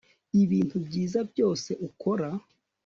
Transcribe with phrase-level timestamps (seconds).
[0.43, 2.29] ibintu byiza byose ukora